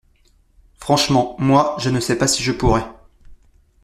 [0.79, 2.87] Franchement, moi, je ne sais pas si je pourrais.